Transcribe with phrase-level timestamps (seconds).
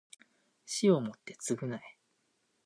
[0.65, 1.79] 死をもって償え